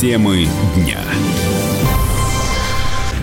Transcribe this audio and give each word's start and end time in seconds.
Темы 0.00 0.46
дня. 0.74 0.98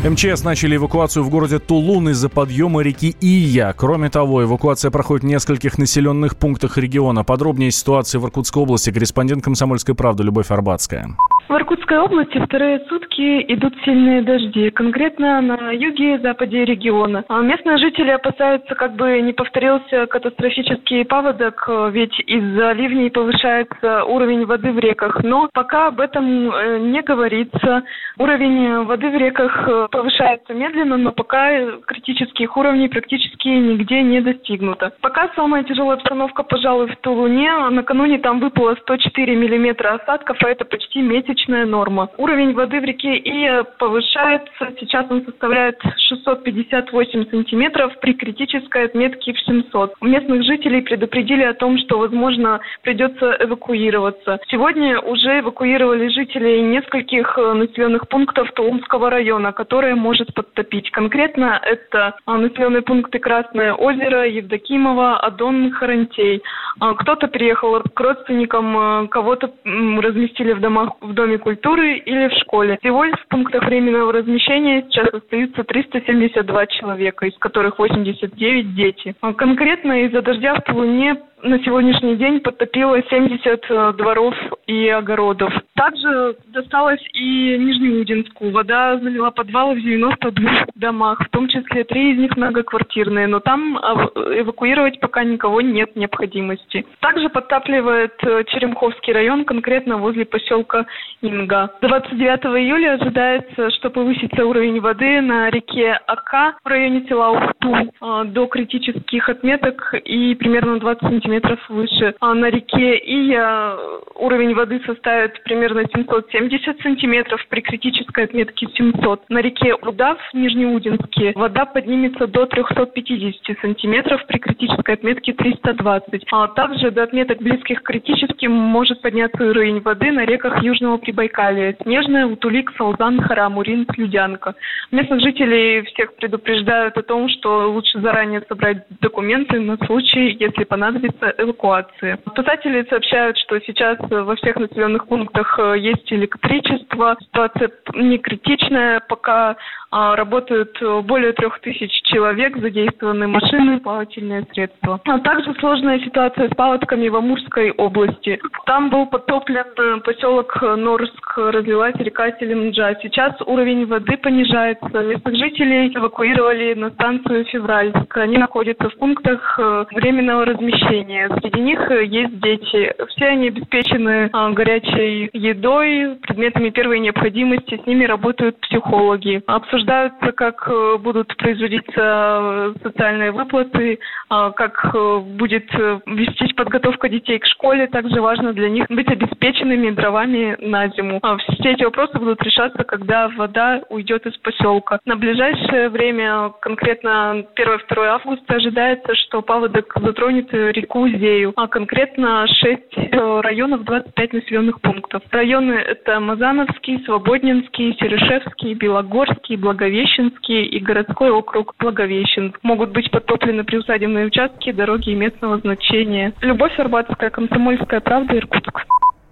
МЧС 0.07 0.43
начали 0.43 0.75
эвакуацию 0.75 1.23
в 1.23 1.29
городе 1.31 1.57
Тулун 1.57 2.09
из-за 2.09 2.29
подъема 2.29 2.83
реки 2.83 3.15
Ия. 3.19 3.73
Кроме 3.75 4.11
того, 4.11 4.43
эвакуация 4.43 4.91
проходит 4.91 5.23
в 5.23 5.25
нескольких 5.25 5.79
населенных 5.79 6.37
пунктах 6.37 6.77
региона. 6.77 7.23
Подробнее 7.23 7.71
ситуации 7.71 8.19
в 8.19 8.25
Иркутской 8.25 8.61
области 8.61 8.91
корреспондент 8.91 9.43
«Комсомольской 9.43 9.95
правды» 9.95 10.21
Любовь 10.21 10.51
Арбатская. 10.51 11.17
В 11.47 11.53
Иркутской 11.55 11.97
области 11.99 12.37
вторые 12.39 12.81
сутки 12.89 13.41
идут 13.53 13.73
сильные 13.85 14.21
дожди, 14.21 14.69
конкретно 14.69 15.39
на 15.39 15.71
юге 15.71 16.15
и 16.15 16.17
западе 16.17 16.65
региона. 16.65 17.23
А 17.29 17.39
местные 17.39 17.77
жители 17.77 18.09
опасаются, 18.09 18.75
как 18.75 18.97
бы 18.97 19.21
не 19.21 19.31
повторился 19.31 20.07
катастрофический 20.07 21.05
паводок, 21.05 21.69
ведь 21.91 22.19
из-за 22.19 22.73
ливней 22.73 23.09
повышается 23.09 24.03
уровень 24.03 24.45
воды 24.45 24.73
в 24.73 24.79
реках. 24.79 25.23
Но 25.23 25.49
пока 25.53 25.87
об 25.87 26.01
этом 26.01 26.51
э, 26.51 26.79
не 26.79 27.01
говорится. 27.01 27.83
Уровень 28.17 28.83
воды 28.83 29.09
в 29.09 29.15
реках 29.15 29.69
э, 29.69 29.87
повышается 29.89 30.53
медленно, 30.53 30.97
но 30.97 31.13
пока 31.13 31.49
критических 31.85 32.57
уровней 32.57 32.89
практически 32.89 33.47
нигде 33.47 34.01
не 34.01 34.19
достигнуто. 34.19 34.91
Пока 34.99 35.29
самая 35.35 35.63
тяжелая 35.63 35.95
обстановка, 35.95 36.43
пожалуй, 36.43 36.87
в 36.87 36.97
Тулуне. 36.97 37.69
Накануне 37.69 38.19
там 38.19 38.41
выпало 38.41 38.75
104 38.81 39.33
миллиметра 39.33 39.93
осадков, 39.93 40.37
а 40.43 40.49
это 40.49 40.65
почти 40.65 41.01
месяц 41.01 41.36
месячная 41.37 41.65
норма. 41.65 42.09
Уровень 42.17 42.53
воды 42.53 42.79
в 42.79 42.83
реке 42.83 43.17
Ия 43.17 43.63
повышается. 43.63 44.73
Сейчас 44.79 45.05
он 45.09 45.23
составляет 45.25 45.79
658 46.09 47.29
сантиметров 47.29 47.93
при 48.01 48.13
критической 48.13 48.85
отметке 48.85 49.33
в 49.33 49.39
700. 49.39 49.93
Местных 50.01 50.43
жителей 50.43 50.81
предупредили 50.81 51.43
о 51.43 51.53
том, 51.53 51.77
что, 51.77 51.99
возможно, 51.99 52.59
придется 52.81 53.37
эвакуироваться. 53.39 54.39
Сегодня 54.47 54.99
уже 54.99 55.39
эвакуировали 55.39 56.07
жителей 56.09 56.61
нескольких 56.61 57.37
э, 57.37 57.53
населенных 57.53 58.07
пунктов 58.07 58.51
Тулумского 58.53 59.09
района, 59.09 59.51
которые 59.51 59.95
может 59.95 60.33
подтопить. 60.33 60.89
Конкретно 60.91 61.59
это 61.63 62.15
а, 62.25 62.37
населенные 62.37 62.81
пункты 62.81 63.19
Красное 63.19 63.73
озеро, 63.73 64.27
Евдокимово, 64.27 65.19
Адон, 65.19 65.71
Харантей. 65.71 66.41
А, 66.79 66.93
кто-то 66.93 67.27
переехал 67.27 67.81
к 67.81 67.99
родственникам, 67.99 68.77
э, 68.77 69.07
кого-то 69.07 69.51
разместили 69.65 70.53
в 70.53 70.61
домах 70.61 70.93
в 71.01 71.13
доме 71.13 71.26
Доме 71.27 71.39
культуры 71.39 71.97
или 71.97 72.29
в 72.29 72.31
школе. 72.39 72.77
Всего 72.79 73.03
в 73.03 73.27
пунктах 73.27 73.65
временного 73.65 74.13
размещения 74.13 74.83
сейчас 74.83 75.13
остаются 75.13 75.65
372 75.65 76.67
человека, 76.67 77.25
из 77.25 77.37
которых 77.37 77.79
89 77.79 78.73
дети. 78.75 79.13
А 79.19 79.33
конкретно 79.33 80.05
из-за 80.05 80.21
дождя 80.21 80.55
в 80.55 80.61
Тулуне 80.61 81.17
на 81.43 81.59
сегодняшний 81.63 82.15
день 82.15 82.39
подтопило 82.39 83.01
70 83.09 83.65
э, 83.69 83.93
дворов 83.93 84.33
и 84.65 84.87
огородов. 84.89 85.53
Также 85.75 86.35
досталось 86.47 87.01
и 87.13 87.57
Нижнеудинску. 87.59 88.49
Вода 88.49 88.97
залила 88.97 89.29
подвалы 89.29 89.75
в 89.75 89.81
92 89.81 90.65
домах, 90.75 91.19
в 91.21 91.29
том 91.29 91.47
числе 91.47 91.83
три 91.83 92.13
из 92.13 92.17
них 92.17 92.35
многоквартирные, 92.35 93.27
но 93.27 93.39
там 93.39 93.77
эвакуировать 93.77 94.99
пока 94.99 95.23
никого 95.23 95.61
нет 95.61 95.95
необходимости. 95.95 96.85
Также 97.01 97.29
подтапливает 97.29 98.15
э, 98.23 98.43
Черемховский 98.47 99.13
район, 99.13 99.45
конкретно 99.45 99.97
возле 99.97 100.25
поселка 100.25 100.87
Инга. 101.21 101.71
29 101.81 102.45
июля 102.57 102.93
ожидается, 102.93 103.69
что 103.71 103.91
повысится 103.91 104.45
уровень 104.45 104.79
воды 104.79 105.21
на 105.21 105.51
реке 105.51 105.99
Ака 106.07 106.57
в 106.63 106.67
районе 106.67 107.05
села 107.07 107.29
Ухту 107.29 107.75
э, 107.75 108.23
до 108.25 108.47
критических 108.47 109.29
отметок 109.29 109.93
и 110.03 110.33
примерно 110.33 110.79
20 110.79 111.01
сантиметров 111.01 111.26
сантиметров 111.27 111.59
выше. 111.69 112.15
А 112.19 112.33
на 112.33 112.49
реке 112.49 112.97
Ия 112.97 113.75
уровень 114.15 114.53
воды 114.55 114.81
составит 114.85 115.43
примерно 115.43 115.83
770 115.93 116.81
сантиметров 116.81 117.45
при 117.49 117.61
критической 117.61 118.25
отметке 118.25 118.67
700. 118.75 119.29
На 119.29 119.39
реке 119.39 119.75
Удав, 119.75 120.17
Нижнеудинске, 120.33 121.33
вода 121.35 121.65
поднимется 121.65 122.27
до 122.27 122.45
350 122.45 123.59
сантиметров 123.61 124.25
при 124.27 124.37
критической 124.37 124.95
отметке 124.95 125.33
320. 125.33 126.23
А 126.31 126.47
также 126.47 126.91
до 126.91 127.03
отметок 127.03 127.39
близких 127.39 127.83
к 127.83 127.87
критическим 127.87 128.51
может 128.51 129.01
подняться 129.01 129.43
уровень 129.43 129.81
воды 129.81 130.11
на 130.11 130.25
реках 130.25 130.63
Южного 130.63 130.97
Прибайкалия. 130.97 131.75
Снежная, 131.81 132.25
Утулик, 132.25 132.71
Салзан, 132.77 133.21
Харамурин, 133.21 133.85
Слюдянка. 133.93 134.55
Местных 134.91 135.21
жителей 135.21 135.81
всех 135.83 136.15
предупреждают 136.15 136.97
о 136.97 137.03
том, 137.03 137.29
что 137.29 137.69
лучше 137.69 137.99
заранее 137.99 138.41
собрать 138.47 138.85
документы 139.01 139.59
на 139.59 139.77
случай, 139.85 140.37
если 140.39 140.63
понадобится 140.63 141.16
эвакуации. 141.37 142.17
Спасатели 142.31 142.85
сообщают, 142.89 143.37
что 143.37 143.59
сейчас 143.61 143.97
во 144.09 144.35
всех 144.35 144.55
населенных 144.57 145.07
пунктах 145.07 145.57
э, 145.59 145.79
есть 145.79 146.11
электричество. 146.11 147.15
Ситуация 147.19 147.71
не 147.93 148.17
критичная, 148.17 149.01
пока 149.07 149.55
а, 149.89 150.15
работают 150.15 150.77
более 151.05 151.31
трех 151.33 151.59
тысяч 151.59 151.91
человек, 152.03 152.57
задействованы 152.57 153.27
машины, 153.27 153.79
плавательные 153.79 154.45
средства. 154.51 154.99
А 155.05 155.19
также 155.19 155.53
сложная 155.55 155.99
ситуация 155.99 156.49
с 156.49 156.55
паводками 156.55 157.07
в 157.07 157.15
Амурской 157.15 157.71
области. 157.71 158.39
Там 158.65 158.89
был 158.89 159.05
потоплен 159.05 159.65
э, 159.77 159.99
поселок 160.01 160.61
Норск, 160.61 161.37
разлилась 161.37 161.95
река 161.95 162.31
Селимджа. 162.37 162.95
Сейчас 163.01 163.33
уровень 163.45 163.85
воды 163.85 164.17
понижается. 164.17 164.87
Местных 164.87 165.35
жителей 165.35 165.95
эвакуировали 165.95 166.73
на 166.73 166.89
станцию 166.91 167.45
Февральск. 167.45 168.17
Они 168.17 168.37
находятся 168.37 168.89
в 168.89 168.97
пунктах 168.97 169.57
э, 169.59 169.85
временного 169.91 170.45
размещения 170.45 171.06
населения. 171.07 171.29
Среди 171.41 171.61
них 171.61 171.79
э, 171.91 172.05
есть 172.05 172.39
дети. 172.39 172.93
Все 173.09 173.25
они 173.27 173.47
обеспечены 173.47 174.29
а, 174.33 174.51
горячей 174.51 175.29
едой, 175.33 176.17
предметами 176.21 176.69
первой 176.69 176.99
необходимости. 176.99 177.79
С 177.81 177.85
ними 177.85 178.05
работают 178.05 178.59
психологи. 178.61 179.41
Обсуждаются, 179.47 180.31
как 180.31 180.67
э, 180.69 180.97
будут 180.99 181.35
производиться 181.37 181.93
э, 181.95 182.73
социальные 182.83 183.31
выплаты, 183.31 183.99
а, 184.29 184.51
как 184.51 184.95
будет 185.37 185.67
вестись 186.05 186.53
подготовка 186.53 187.09
детей 187.09 187.39
к 187.39 187.45
школе. 187.45 187.87
Также 187.87 188.21
важно 188.21 188.53
для 188.53 188.69
них 188.69 188.85
быть 188.89 189.09
обеспеченными 189.09 189.91
дровами 189.91 190.57
на 190.59 190.89
зиму. 190.89 191.19
А, 191.23 191.37
все 191.37 191.71
эти 191.71 191.83
вопросы 191.83 192.17
будут 192.17 192.41
решаться, 192.43 192.83
когда 192.83 193.29
вода 193.29 193.81
уйдет 193.89 194.25
из 194.25 194.37
поселка. 194.37 194.99
На 195.05 195.15
ближайшее 195.15 195.89
время, 195.89 196.51
конкретно 196.61 197.45
1-2 197.55 198.05
августа, 198.05 198.55
ожидается, 198.55 199.15
что 199.15 199.41
паводок 199.41 199.93
затронет 200.01 200.53
реку 200.53 200.96
Кузею, 200.97 201.53
а 201.55 201.67
конкретно 201.67 202.47
6 202.47 202.81
э, 202.95 203.41
районов, 203.41 203.83
25 203.83 204.33
населенных 204.33 204.81
пунктов. 204.81 205.21
Районы 205.29 205.73
это 205.73 206.19
Мазановский, 206.19 207.03
Свободнинский, 207.05 207.95
Серешевский, 207.99 208.73
Белогорский, 208.73 209.57
Благовещенский 209.57 210.63
и 210.63 210.79
городской 210.79 211.29
округ 211.29 211.75
Благовещенск. 211.77 212.57
Могут 212.63 212.93
быть 212.93 213.11
подтоплены 213.11 213.63
приусадебные 213.63 214.25
участки, 214.25 214.71
дороги 214.71 215.11
местного 215.11 215.59
значения. 215.59 216.33
Любовь 216.41 216.79
Арбатская, 216.79 217.29
Комсомольская 217.29 217.99
правда, 217.99 218.35
Иркутск. 218.35 218.87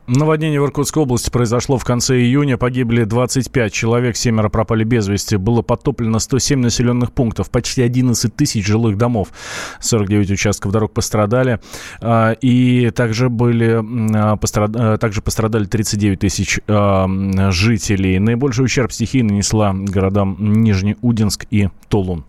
Наводнение 0.08 0.62
в 0.62 0.66
Иркутской 0.66 1.02
области 1.02 1.32
произошло 1.32 1.80
в 1.80 1.84
конце 1.84 2.20
июня. 2.20 2.58
Погибли 2.58 3.06
25 3.06 3.74
человек, 3.74 4.16
семеро 4.16 4.50
пропали 4.50 4.84
без 4.84 5.08
вести. 5.08 5.36
Было 5.36 5.64
подтоплено 5.64 6.20
107 6.20 6.60
населенных 6.60 7.12
пунктов, 7.12 7.50
почти 7.50 7.82
11 7.82 8.36
тысяч 8.36 8.68
жилых 8.68 8.98
домов. 8.98 9.30
49 9.80 10.30
участков 10.30 10.72
дорог 10.72 10.94
пострадали. 10.94 11.60
А, 12.02 12.34
и 12.34 12.92
также, 12.92 13.30
были, 13.30 13.84
а, 14.16 14.38
а, 14.38 14.98
также 14.98 15.24
пострадали 15.24 15.66
39 15.66 16.20
тысяч 16.20 16.60
жителей. 16.68 18.20
Наибольший 18.20 18.66
ущерб 18.66 18.92
стихии 18.92 19.24
нанесла 19.24 19.74
городам 19.74 20.38
Нижнеудинск 20.40 21.48
и 21.50 21.70
Тулун. 21.90 22.26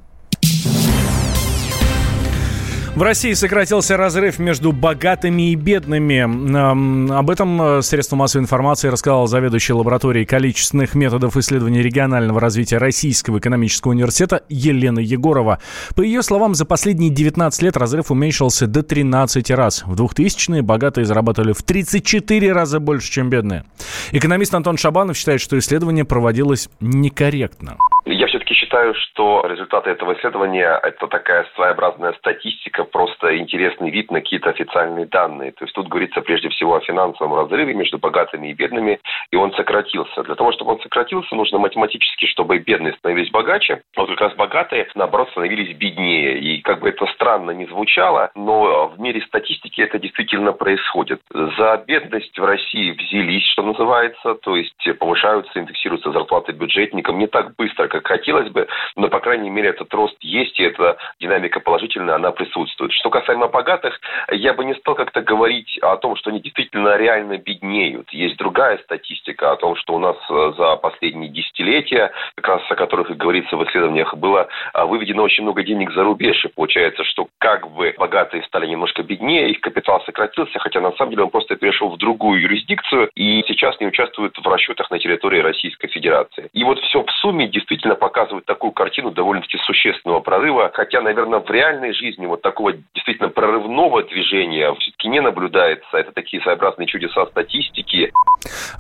В 2.97 3.03
России 3.03 3.35
сократился 3.35 3.99
разрыв 3.99 4.39
между 4.39 4.73
богатыми 4.73 5.51
и 5.51 5.55
бедными. 5.55 7.13
Об 7.13 7.29
этом 7.29 7.61
э, 7.61 7.83
средство 7.83 8.17
массовой 8.17 8.45
информации 8.45 8.89
рассказал 8.89 9.27
заведующий 9.27 9.75
лабораторией 9.75 10.25
количественных 10.25 10.95
методов 10.95 11.37
исследования 11.37 11.83
регионального 11.83 12.41
развития 12.41 12.79
Российского 12.79 13.39
экономического 13.39 13.91
университета 13.91 14.45
Елена 14.49 15.01
Егорова. 15.01 15.61
По 15.95 16.01
ее 16.01 16.23
словам, 16.23 16.55
за 16.55 16.65
последние 16.65 17.11
19 17.11 17.61
лет 17.61 17.77
разрыв 17.77 18.11
уменьшился 18.11 18.67
до 18.67 18.83
13 18.83 19.51
раз. 19.51 19.83
В 19.85 19.93
2000-е 19.93 20.63
богатые 20.63 21.05
зарабатывали 21.05 21.53
в 21.53 21.63
34 21.63 22.51
раза 22.51 22.81
больше, 22.81 23.13
чем 23.13 23.29
бедные. 23.29 23.65
Экономист 24.13 24.55
Антон 24.55 24.79
Шабанов 24.79 25.19
считает, 25.19 25.43
что 25.43 25.59
исследование 25.59 26.07
проводилось 26.07 26.71
некорректно. 26.81 27.77
Я 28.09 28.29
все-таки 28.29 28.55
считаю, 28.55 28.95
что 28.95 29.45
результаты 29.49 29.91
этого 29.91 30.15
исследования– 30.15 30.79
это 30.85 31.09
такая 31.09 31.45
своеобразная 31.57 32.13
статистика, 32.13 32.85
просто 32.85 33.37
интересный 33.37 33.91
вид 33.91 34.13
на 34.13 34.21
какие-то 34.21 34.51
официальные 34.51 35.07
данные. 35.07 35.51
То 35.51 35.65
есть 35.65 35.75
тут 35.75 35.89
говорится 35.89 36.21
прежде 36.21 36.49
всего 36.51 36.77
о 36.77 36.81
финансовом 36.81 37.35
разрыве 37.35 37.75
между 37.75 37.99
богатыми 37.99 38.49
и 38.49 38.53
бедными, 38.53 39.01
и 39.33 39.37
он 39.37 39.53
сократился. 39.55 40.23
Для 40.23 40.37
того, 40.37 40.53
чтобы 40.53 40.75
он 40.75 40.81
сократился, 40.83 41.35
нужно 41.35 41.59
математически, 41.59 42.27
чтобы 42.27 42.59
бедные 42.59 42.93
становились 42.93 43.33
богаче, 43.33 43.83
а 43.97 44.01
вот 44.01 44.11
как 44.11 44.21
раз 44.21 44.35
богатые, 44.37 44.87
наоборот, 44.95 45.29
становились 45.31 45.77
беднее. 45.77 46.39
И 46.39 46.63
как 46.63 46.83
бы 46.83 46.91
это 46.91 47.07
странно 47.07 47.51
не 47.51 47.67
звучало, 47.67 48.31
но 48.37 48.87
в 48.87 49.01
мире 49.01 49.21
статистики 49.23 49.81
это 49.81 49.99
действительно 49.99 50.53
происходит. 50.53 51.23
За 51.33 51.83
бедность 51.85 52.39
в 52.39 52.45
России 52.45 52.93
взялись, 52.93 53.49
что 53.49 53.65
называется, 53.65 54.37
то 54.37 54.55
есть 54.55 54.77
повышаются, 55.01 55.59
индексируются 55.59 56.13
зарплаты 56.13 56.53
бюджетникам 56.53 57.19
не 57.19 57.27
так 57.27 57.57
быстро, 57.57 57.89
как 58.01 58.19
хотелось 58.19 58.51
бы, 58.51 58.67
но, 58.97 59.09
по 59.09 59.21
крайней 59.21 59.51
мере, 59.51 59.71
этот 59.71 59.93
рост 59.95 60.17
есть, 60.21 60.59
и 60.59 60.65
эта 60.65 60.97
динамика 61.21 61.61
положительная, 61.61 62.17
она 62.17 62.31
присутствует. 62.31 62.93
Что 62.93 63.11
касаемо 63.11 63.49
богатых, 63.49 63.99
я 64.31 64.53
бы 64.53 64.65
не 64.65 64.75
стал 64.75 64.95
как-то 64.95 65.23
говорить 65.23 65.79
о 65.83 65.97
том, 65.97 66.17
что 66.17 66.31
они 66.31 66.41
действительно 66.41 66.97
реально 66.97 67.39
беднеют. 67.39 68.11
Есть 68.11 68.37
другая 68.37 68.79
статистика 68.79 69.53
о 69.53 69.57
том, 69.57 69.77
что 69.77 69.95
у 69.95 69.99
нас 69.99 70.17
э, 70.29 70.53
за 70.57 70.77
последние 70.77 71.31
десятилетия, 71.31 72.13
как 72.37 72.49
раз 72.49 72.63
о 72.71 72.75
которых 72.75 73.11
и 73.11 73.15
говорится 73.15 73.57
в 73.57 73.65
исследованиях, 73.65 74.15
было 74.15 74.49
а, 74.73 74.87
выведено 74.87 75.23
очень 75.23 75.45
много 75.45 75.63
денег 75.63 75.93
за 75.93 76.05
рубеж. 76.05 76.45
И 76.45 76.49
получается, 76.49 77.05
что 77.05 77.29
как 77.39 77.71
бы 77.71 77.95
богатые 77.99 78.43
стали 78.45 78.67
немножко 78.67 79.03
беднее, 79.03 79.51
их 79.51 79.61
капитал 79.61 80.03
сократился, 80.05 80.59
хотя 80.59 80.81
на 80.81 80.93
самом 80.93 81.11
деле 81.11 81.25
он 81.25 81.31
просто 81.31 81.57
перешел 81.57 81.89
в 81.91 81.99
другую 81.99 82.43
юрисдикцию 82.43 83.11
и 83.15 83.43
сейчас 83.47 83.79
не 83.81 83.87
участвует 83.87 84.37
в 84.37 84.47
расчетах 84.47 84.91
на 84.91 84.99
территории 84.99 85.41
Российской 85.41 85.89
Федерации. 85.89 86.49
И 86.53 86.65
вот 86.65 86.79
все 86.81 87.03
в 87.03 87.11
сумме 87.21 87.49
действительно 87.49 87.86
показывает 87.95 88.45
такую 88.45 88.73
картину 88.73 89.11
довольно-таки 89.11 89.59
существенного 89.59 90.21
прорыва, 90.21 90.71
хотя, 90.75 91.01
наверное, 91.01 91.41
в 91.41 91.51
реальной 91.51 91.93
жизни 91.93 92.27
вот 92.27 92.43
такого 92.43 92.73
действительно 92.95 93.29
прорывного 93.29 94.03
движения 94.03 94.73
все-таки 94.81 95.09
не 95.09 95.21
наблюдается. 95.21 95.97
Это 95.97 96.13
такие 96.13 96.43
своеобразные 96.43 96.87
чудеса 96.87 97.27
статистики. 97.27 98.13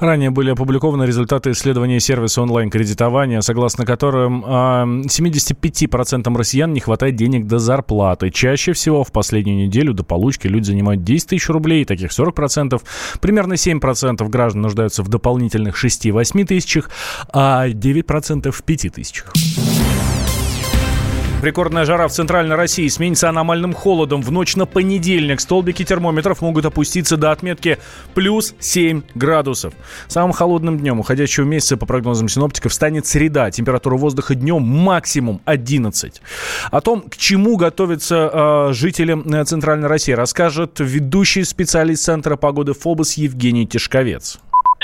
Ранее 0.01 0.31
были 0.31 0.51
опубликованы 0.51 1.05
результаты 1.05 1.51
исследования 1.51 2.01
сервиса 2.01 2.43
онлайн-кредитования, 2.43 3.41
согласно 3.41 3.85
которым 3.87 4.45
э, 4.45 4.49
а, 4.49 4.85
75% 4.85 6.37
россиян 6.37 6.73
не 6.73 6.81
хватает 6.81 7.17
денег 7.17 7.47
до 7.47 7.59
зарплаты. 7.59 8.31
Чаще 8.31 8.73
всего 8.73 9.05
в 9.05 9.13
последнюю 9.13 9.59
неделю 9.59 9.93
до 9.93 10.05
получки 10.05 10.47
люди 10.47 10.65
занимают 10.65 11.03
10 11.05 11.31
тысяч 11.31 11.49
рублей, 11.49 11.85
таких 11.85 12.11
40%. 12.11 12.81
Примерно 13.21 13.55
7% 13.55 14.27
граждан 14.29 14.63
нуждаются 14.63 15.03
в 15.03 15.09
дополнительных 15.09 15.83
6-8 15.83 16.45
тысячах, 16.45 16.91
а 17.33 17.69
9% 17.69 18.51
в 18.51 18.65
5 18.65 18.81
тысячах. 18.95 18.96
Рекордная 21.43 21.85
жара 21.85 22.09
в 22.09 22.13
центральной 22.13 22.57
России 22.57 22.89
сменится 22.89 23.29
аномальным 23.29 23.75
холодом. 23.75 24.23
В 24.23 24.33
ночь 24.33 24.57
на 24.57 24.65
понедельник 24.65 25.41
столбики 25.41 25.85
термометров 25.85 26.41
могут 26.41 26.65
опуститься 26.65 27.19
до 27.19 27.31
отметки 27.31 27.79
плюс 28.15 28.55
7 28.59 29.03
градусов. 29.15 29.75
Самым 30.09 30.33
холодным 30.33 30.79
днем 30.79 30.99
уходящего 30.99 31.45
месяца, 31.45 31.77
по 31.77 31.85
прогнозам 31.85 32.29
синоптиков, 32.29 32.73
станет 32.73 33.07
среда. 33.07 33.51
Температура 33.51 33.97
воздуха 33.97 34.35
днем 34.35 34.63
максимум 34.63 35.43
11. 35.45 36.23
О 36.71 36.81
том, 36.81 37.03
к 37.03 37.17
чему 37.17 37.59
готовятся 37.59 38.69
э, 38.71 38.73
жители 38.73 39.15
э, 39.17 39.45
центральной 39.45 39.89
России, 39.89 40.13
расскажет 40.13 40.81
ведущий 40.81 41.45
специалист 41.45 42.03
Центра 42.03 42.37
погоды 42.37 42.73
ФОБОС 42.73 43.19
Евгений 43.19 43.67
Тишковец. 43.67 44.41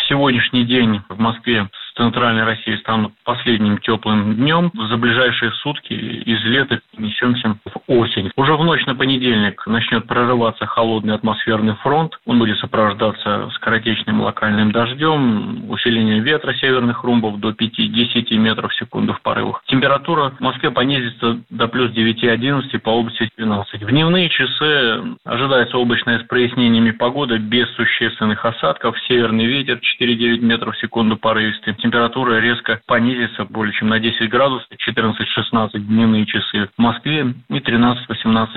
Сегодняшний 0.06 0.66
день 0.66 1.00
в 1.08 1.18
Москве 1.18 1.68
центральной 1.96 2.44
России 2.44 2.76
станут 2.76 3.12
последним 3.24 3.78
теплым 3.78 4.36
днем. 4.36 4.70
За 4.90 4.96
ближайшие 4.96 5.52
сутки 5.52 5.92
из 5.92 6.42
лета 6.44 6.80
несемся 6.96 7.56
в 7.64 7.80
осень. 7.86 8.30
Уже 8.36 8.54
в 8.56 8.64
ночь 8.64 8.84
на 8.86 8.94
понедельник 8.94 9.66
начнет 9.66 10.06
прорываться 10.06 10.66
холодный 10.66 11.14
атмосферный 11.14 11.74
фронт. 11.76 12.18
Он 12.26 12.38
будет 12.38 12.58
сопровождаться 12.58 13.50
скоротечным 13.54 14.20
локальным 14.20 14.72
дождем, 14.72 15.70
усилением 15.70 16.22
ветра 16.22 16.54
северных 16.54 17.04
румбов 17.04 17.38
до 17.40 17.50
5-10 17.50 18.34
метров 18.36 18.72
в 18.72 18.76
секунду 18.76 19.14
в 19.14 19.20
порывах. 19.22 19.62
Температура 19.66 20.30
в 20.30 20.40
Москве 20.40 20.70
понизится 20.70 21.40
до 21.50 21.68
плюс 21.68 21.90
9-11, 21.92 22.78
по 22.78 22.90
области 22.90 23.28
12. 23.36 23.82
В 23.82 23.88
дневные 23.88 24.28
часы 24.28 25.02
ожидается 25.24 25.76
облачная 25.76 26.20
с 26.20 26.22
прояснениями 26.22 26.90
погода 26.90 27.38
без 27.38 27.68
существенных 27.74 28.44
осадков. 28.44 28.96
Северный 29.08 29.46
ветер 29.46 29.80
4-9 30.00 30.40
метров 30.40 30.74
в 30.74 30.80
секунду 30.80 31.16
порывистый 31.16 31.74
температура 31.92 32.40
резко 32.40 32.80
понизится 32.86 33.44
более 33.44 33.74
чем 33.74 33.88
на 33.88 34.00
10 34.00 34.30
градусов, 34.30 34.66
14-16 34.88 35.78
дневные 35.78 36.24
часы 36.24 36.70
в 36.74 36.80
Москве 36.80 37.34
и 37.50 37.58
13-18 37.58 37.96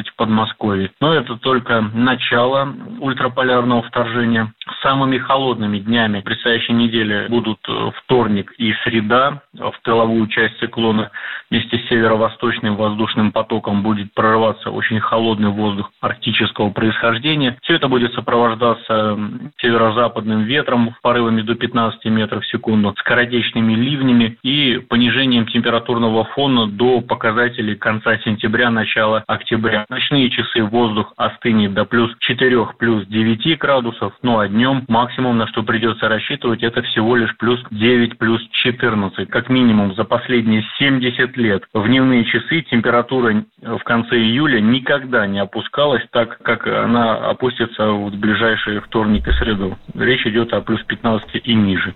в 0.10 0.16
Подмосковье. 0.16 0.92
Но 1.02 1.14
это 1.14 1.36
только 1.36 1.82
начало 1.82 2.74
ультраполярного 3.02 3.84
вторжения. 3.84 4.54
Самыми 4.82 5.18
холодными 5.18 5.80
днями 5.80 6.22
предстоящей 6.22 6.74
недели 6.74 7.28
будут 7.28 7.60
э, 7.68 7.92
вторник 8.04 8.54
и 8.58 8.74
среда. 8.84 9.42
В 9.54 9.74
тыловую 9.84 10.28
часть 10.28 10.58
циклона 10.60 11.12
вместе 11.50 11.78
с 11.78 11.90
северо-восточным 11.90 12.78
воздушным 12.78 13.32
потоком 13.32 13.84
будет 13.84 14.14
прорываться 14.14 14.72
очень 14.72 15.00
холодный 15.00 15.50
воздух 15.50 15.92
арктического 16.00 16.70
происхождения. 16.70 17.58
Все 17.64 17.76
это 17.76 17.90
будет 17.90 18.14
сопровождаться 18.14 19.18
северо-западным 19.58 20.44
ветром 20.44 20.96
порывами 21.02 21.42
до 21.42 21.56
15 21.56 22.06
метров 22.06 22.44
в 22.44 22.48
секунду, 22.48 22.94
скоротечными 23.16 23.74
ливнями 23.74 24.38
и 24.44 24.78
понижением 24.90 25.48
температурного 25.48 26.26
фона 26.26 26.68
до 26.68 27.00
показателей 27.00 27.76
конца 27.76 28.18
сентября, 28.18 28.70
начала 28.70 29.24
октября. 29.26 29.86
Ночные 29.90 30.30
часы 30.30 30.62
воздух 30.64 31.14
остынет 31.16 31.74
до 31.74 31.86
плюс 31.86 32.12
4, 32.20 32.68
плюс 32.78 33.06
9 33.08 33.58
градусов, 33.58 34.14
ну 34.22 34.40
а 34.40 34.50
днем 34.50 34.84
максимум, 34.90 35.38
на 35.38 35.48
что 35.48 35.64
придется 35.64 36.10
рассчитывать, 36.10 36.62
это 36.62 36.82
всего 36.82 37.16
лишь 37.16 37.36
плюс 37.38 37.64
9, 37.72 38.18
плюс 38.18 38.42
14. 38.52 39.30
Как 39.30 39.50
минимум 39.50 39.96
за 39.96 40.04
последние 40.04 40.66
70 40.78 41.38
лет 41.38 41.64
в 41.74 41.88
дневные 41.88 42.26
часы 42.26 42.64
температура 42.64 43.46
в 43.62 43.84
конце 43.84 44.18
июля 44.18 44.60
никогда 44.60 45.26
не 45.26 45.40
опускалась 45.40 46.04
так, 46.12 46.38
как 46.42 46.68
она 46.68 47.30
опустится 47.30 47.92
в 47.92 48.14
ближайшие 48.18 48.82
вторник 48.82 49.26
и 49.26 49.32
среду. 49.34 49.78
Речь 49.94 50.26
идет 50.28 50.52
о 50.52 50.60
плюс 50.60 50.84
15 50.84 51.42
и 51.46 51.54
ниже. 51.54 51.96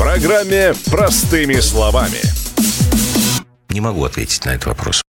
программе 0.00 0.72
«Простыми 0.86 1.60
словами». 1.60 2.20
Не 3.68 3.82
могу 3.82 4.02
ответить 4.06 4.46
на 4.46 4.54
этот 4.54 4.68
вопрос. 4.68 5.02